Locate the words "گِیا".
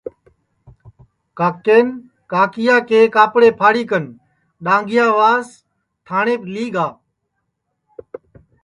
6.75-6.87